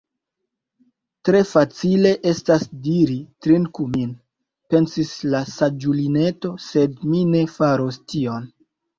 [1.27, 4.15] "Tre facile estas diri 'Trinku min'"
[4.75, 8.49] pensis la saĝulineto, "sed mi ne faros tion.»